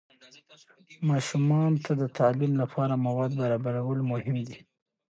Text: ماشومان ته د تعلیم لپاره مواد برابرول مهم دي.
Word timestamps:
ماشومان 1.09 1.71
ته 1.83 1.91
د 2.01 2.03
تعلیم 2.17 2.53
لپاره 2.61 2.93
مواد 3.05 3.31
برابرول 3.41 3.99
مهم 4.11 4.37
دي. 4.47 4.59